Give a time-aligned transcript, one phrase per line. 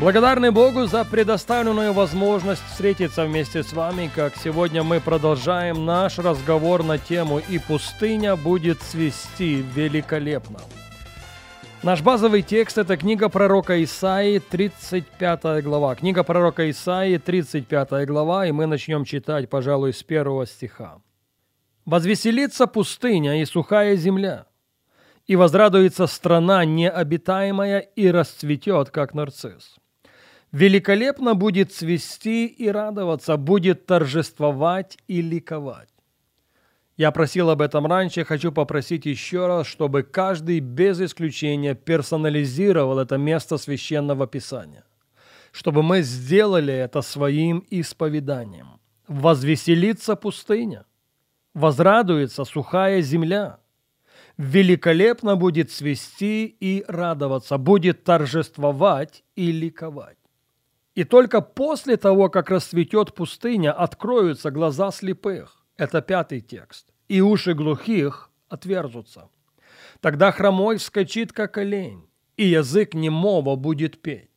[0.00, 6.82] благодарны Богу за предоставленную возможность встретиться вместе с вами, как сегодня мы продолжаем наш разговор
[6.82, 10.58] на тему «И пустыня будет свести великолепно».
[11.82, 15.94] Наш базовый текст– это книга пророка Исаии, 35 глава.
[15.94, 21.02] Книга пророка Исаии, 35 глава, и мы начнем читать, пожалуй, с первого стиха.
[21.84, 24.46] Возвеселится пустыня и сухая земля,
[25.26, 29.76] и возрадуется страна необитаемая и расцветет, как нарцисс.
[30.54, 35.88] Великолепно будет цвести и радоваться, будет торжествовать и ликовать.
[36.96, 43.18] Я просил об этом раньше, хочу попросить еще раз, чтобы каждый без исключения персонализировал это
[43.18, 44.84] место священного писания,
[45.50, 48.80] чтобы мы сделали это своим исповеданием.
[49.08, 50.86] Возвеселится пустыня–
[51.54, 53.58] возрадуется сухая земля.
[54.36, 60.18] Великолепно будет свести и радоваться, будет торжествовать и ликовать.
[60.94, 65.64] И только после того, как расцветет пустыня, откроются глаза слепых.
[65.76, 66.92] Это пятый текст.
[67.08, 69.28] И уши глухих отверзутся.
[70.00, 72.06] Тогда хромой вскочит, как олень,
[72.36, 74.30] и язык немого будет петь.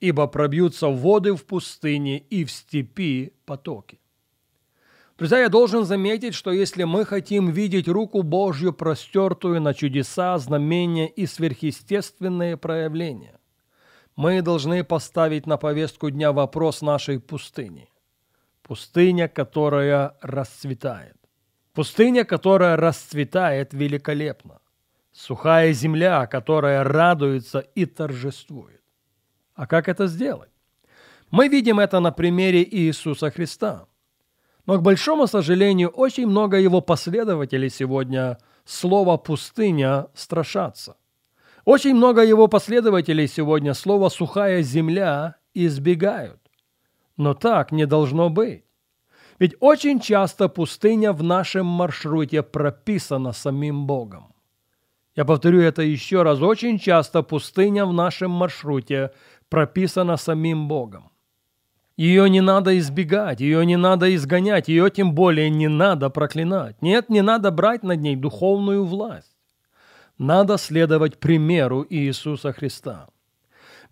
[0.00, 3.98] Ибо пробьются воды в пустыне и в степи потоки.
[5.16, 11.08] Друзья, я должен заметить, что если мы хотим видеть руку Божью, простертую на чудеса, знамения
[11.08, 13.37] и сверхъестественные проявления,
[14.18, 17.88] мы должны поставить на повестку дня вопрос нашей пустыни.
[18.62, 21.16] Пустыня, которая расцветает.
[21.72, 24.58] Пустыня, которая расцветает великолепно.
[25.12, 28.82] Сухая земля, которая радуется и торжествует.
[29.54, 30.50] А как это сделать?
[31.30, 33.86] Мы видим это на примере Иисуса Христа–
[34.66, 38.36] но, к большому сожалению, очень много его последователей сегодня
[38.66, 40.94] слово «пустыня» страшатся.
[41.68, 46.40] Очень много его последователей сегодня слово «сухая земля» избегают.
[47.18, 48.64] Но так не должно быть.
[49.38, 54.32] Ведь очень часто пустыня в нашем маршруте прописана самим Богом.
[55.14, 56.40] Я повторю это еще раз.
[56.40, 59.10] Очень часто пустыня в нашем маршруте
[59.50, 61.10] прописана самим Богом.
[61.98, 66.80] Ее не надо избегать, ее не надо изгонять, ее тем более не надо проклинать.
[66.80, 69.37] Нет, не надо брать над ней духовную власть.
[70.18, 73.08] Надо следовать примеру Иисуса Христа.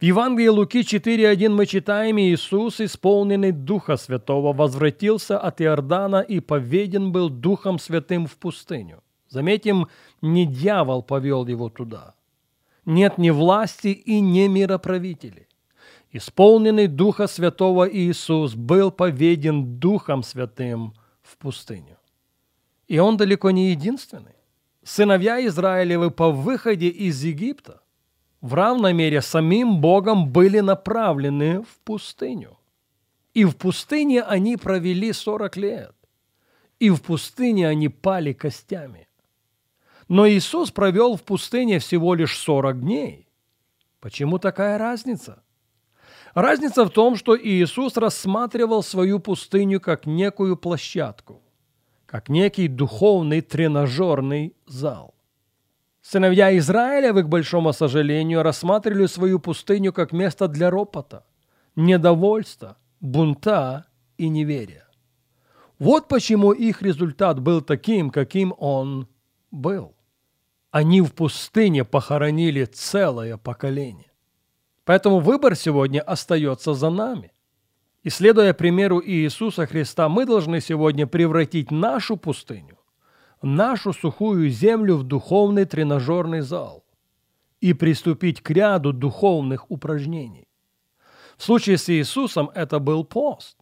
[0.00, 7.12] В Евангелии Луки 4.1 мы читаем, Иисус, исполненный Духа Святого, возвратился от Иордана и поведен
[7.12, 9.02] был Духом Святым в пустыню.
[9.28, 9.88] Заметим,
[10.20, 12.14] не дьявол повел его туда.
[12.84, 15.46] Нет ни власти и ни мироправителей
[16.16, 21.98] исполненный Духа Святого Иисус был поведен Духом Святым в пустыню.
[22.88, 24.35] И он далеко не единственный.
[24.86, 27.82] Сыновья Израилевы по выходе из Египта
[28.40, 32.56] в равной мере самим Богом были направлены в пустыню.
[33.34, 35.96] И в пустыне они провели 40 лет.
[36.78, 39.08] И в пустыне они пали костями.
[40.06, 43.28] Но Иисус провел в пустыне всего лишь 40 дней.
[43.98, 45.42] Почему такая разница?
[46.32, 51.42] Разница в том, что Иисус рассматривал свою пустыню как некую площадку,
[52.16, 55.14] как некий духовный тренажерный зал.
[56.00, 61.26] Сыновья Израиля, в их большому сожалению, рассматривали свою пустыню как место для ропота,
[61.76, 63.84] недовольства, бунта
[64.16, 64.88] и неверия.
[65.78, 69.08] Вот почему их результат был таким, каким он
[69.50, 69.94] был.
[70.70, 74.10] Они в пустыне похоронили целое поколение.
[74.86, 77.30] Поэтому выбор сегодня остается за нами.
[78.06, 82.78] И следуя примеру Иисуса Христа, мы должны сегодня превратить нашу пустыню,
[83.42, 86.84] нашу сухую землю в духовный тренажерный зал
[87.60, 90.46] и приступить к ряду духовных упражнений.
[91.36, 93.58] В случае с Иисусом это был пост.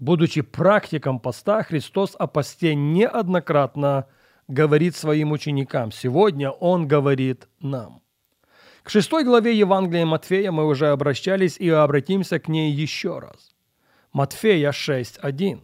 [0.00, 4.06] Будучи практиком поста, Христос о посте неоднократно
[4.48, 5.92] говорит своим ученикам.
[5.92, 8.02] Сегодня Он говорит нам–
[8.82, 13.54] к шестой главе Евангелия Матфея мы уже обращались и обратимся к ней еще раз.
[14.12, 15.60] Матфея 6.1.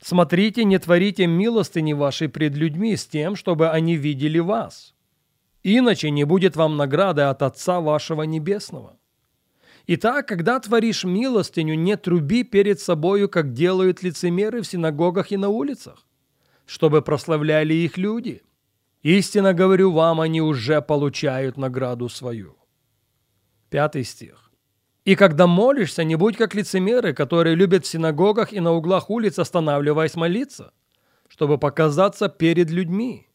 [0.00, 4.94] «Смотрите, не творите милостыни вашей пред людьми с тем, чтобы они видели вас.
[5.62, 8.98] Иначе не будет вам награды от Отца вашего Небесного.
[9.86, 15.48] Итак, когда творишь милостыню, не труби перед собою, как делают лицемеры в синагогах и на
[15.48, 16.06] улицах,
[16.66, 18.42] чтобы прославляли их люди.
[19.02, 22.56] Истинно говорю вам, они уже получают награду свою.
[23.68, 24.52] Пятый стих.
[25.04, 29.40] И когда молишься, не будь как лицемеры, которые любят в синагогах и на углах улиц,
[29.40, 30.72] останавливаясь молиться,
[31.26, 33.28] чтобы показаться перед людьми.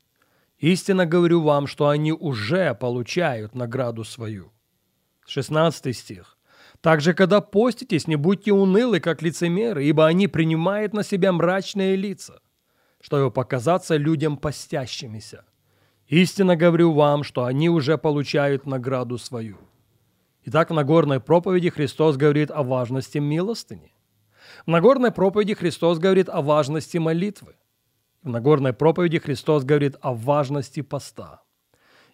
[0.60, 4.54] Истинно говорю вам, что они уже получают награду свою.
[5.26, 6.38] 16 стих.
[6.80, 12.40] Также, когда поститесь, не будьте унылы, как лицемеры, ибо они принимают на себя мрачные лица,
[13.02, 15.44] чтобы показаться людям постящимися.
[16.08, 19.58] Истинно говорю вам, что они уже получают награду свою.
[20.46, 23.94] Итак, в Нагорной проповеди Христос говорит о важности милостыни.
[24.66, 27.56] В Нагорной проповеди Христос говорит о важности молитвы.
[28.24, 31.42] В Нагорной проповеди Христос говорит о важности поста.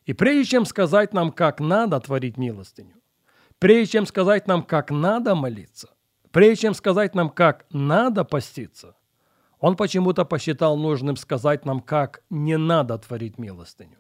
[0.06, 2.95] И прежде чем сказать нам, как надо творить милостыню,
[3.60, 5.90] прежде чем сказать нам, как надо молиться,
[6.31, 8.95] прежде чем сказать нам, как надо поститься,
[9.63, 13.98] он почему-то посчитал нужным сказать нам, как не надо творить милостыню,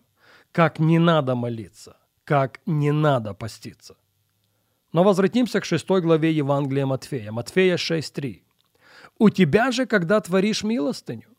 [0.51, 1.95] как не надо молиться,
[2.25, 3.95] как не надо поститься.
[4.91, 7.31] Но возвратимся к шестой главе Евангелия Матфея.
[7.31, 8.41] Матфея 6.3.
[9.19, 11.29] «У тебя же, когда творишь милостыню,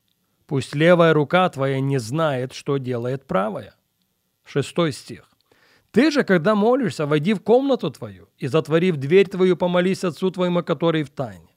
[0.46, 3.74] пусть левая рука твоя не знает, что делает правая».
[4.42, 5.28] Шестой стих.
[5.90, 10.62] «Ты же, когда молишься, войди в комнату твою и, затворив дверь твою, помолись Отцу твоему,
[10.62, 11.53] который в тайне.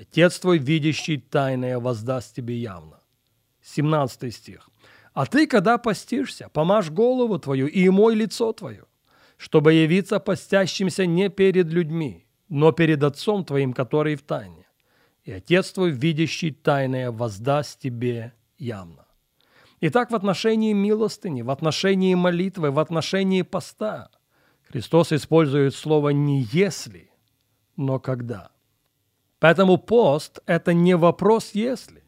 [0.00, 3.00] Отец твой, видящий тайное, воздаст тебе явно».
[3.62, 4.70] 17 стих.
[5.12, 8.86] «А ты, когда постишься, помажь голову твою и мой лицо твое,
[9.36, 14.66] чтобы явиться постящимся не перед людьми, но перед Отцом Твоим, который в тайне.
[15.24, 19.06] И Отец Твой, видящий тайное, воздаст тебе явно.
[19.82, 24.10] Итак, в отношении милостыни, в отношении молитвы, в отношении поста
[24.68, 27.10] Христос использует слово «не если»,
[27.76, 28.50] но «когда».
[29.40, 32.04] Поэтому пост– это не вопрос «если».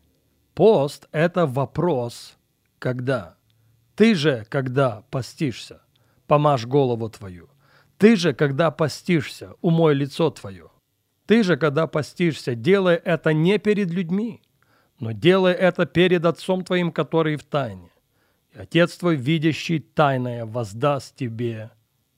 [0.55, 2.37] Пост– это вопрос
[2.79, 3.37] «когда».
[3.97, 5.81] Ты же, когда постишься–
[6.27, 7.51] помажь голову твою.
[7.99, 10.71] Ты же, когда постишься, умой лицо твое.
[11.27, 14.41] Ты же, когда постишься, делай это не перед людьми,
[14.99, 17.91] но делай это перед Отцом твоим, который в тайне.
[18.55, 21.71] И Отец твой, видящий тайное, воздаст тебе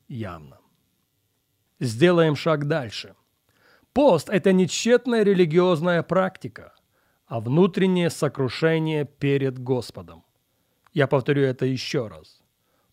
[0.09, 0.59] явно.
[1.81, 3.15] Сделаем шаг дальше.
[3.95, 6.75] Пост– это не тщетная религиозная практика,
[7.29, 10.25] а внутреннее сокрушение перед Господом.
[10.93, 12.43] Я повторю это еще раз.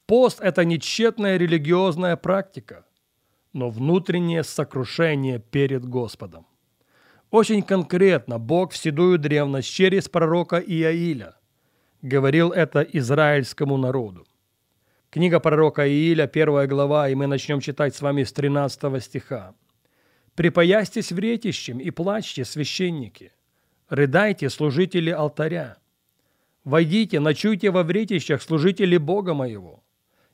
[0.05, 2.85] Пост– это не тщетная религиозная практика,
[3.51, 6.45] но внутреннее сокрушение перед Господом.
[7.31, 11.33] Очень конкретно Бог в седую древность через пророка Иаиля
[12.03, 14.27] говорил это израильскому народу.
[15.09, 19.55] Книга пророка Ииля, первая глава, и мы начнем читать с вами с 13 стиха.
[20.41, 23.31] «Припоястесь вретищем и плачьте, священники,
[23.89, 25.77] рыдайте, служители алтаря.
[26.63, 29.83] Войдите, ночуйте во вретищах, служители Бога моего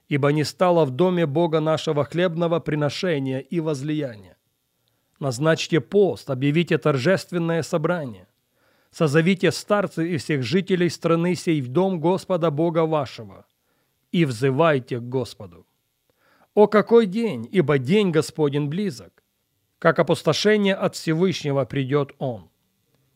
[0.07, 4.37] ибо не стало в доме Бога нашего хлебного приношения и возлияния.
[5.19, 8.27] Назначьте пост, объявите торжественное собрание.
[8.91, 13.45] Созовите старцы и всех жителей страны сей в дом Господа Бога вашего
[14.11, 15.65] и взывайте к Господу.
[16.53, 19.23] О, какой день, ибо день Господень близок!
[19.79, 22.49] Как опустошение от Всевышнего придет Он.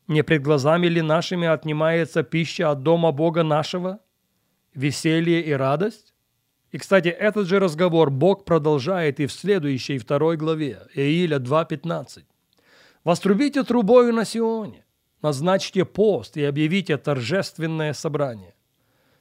[0.07, 3.99] Не пред глазами ли нашими отнимается пища от дома Бога нашего?
[4.73, 6.13] Веселье и радость?
[6.71, 12.23] И, кстати, этот же разговор Бог продолжает и в следующей второй главе, Ииля 2.15.
[13.03, 14.85] «Вострубите трубою на Сионе,
[15.21, 18.53] назначьте пост и объявите торжественное собрание.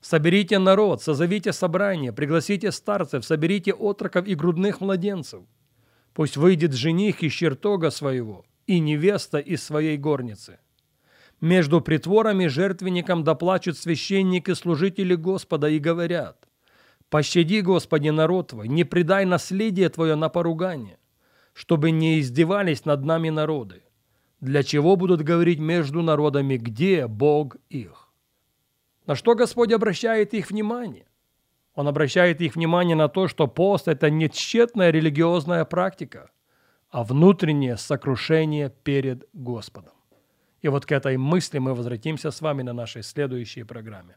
[0.00, 5.40] Соберите народ, созовите собрание, пригласите старцев, соберите отроков и грудных младенцев.
[6.20, 10.58] Пусть выйдет жених из чертога своего и невеста из своей горницы.
[11.40, 16.46] Между притворами жертвенником доплачут священники служители Господа и говорят,
[17.08, 20.98] Пощади, Господи, народ Твой, не предай наследие Твое на поругание,
[21.54, 23.82] чтобы не издевались над нами народы.
[24.42, 28.10] Для чего будут говорить между народами, где Бог их?
[29.06, 31.06] На что Господь обращает их внимание?
[31.80, 36.30] Он обращает их внимание на то, что пост– это не тщетная религиозная практика,
[36.90, 39.94] а внутреннее сокрушение перед Господом.
[40.60, 44.16] И вот к этой мысли мы возвратимся с вами на нашей следующей программе.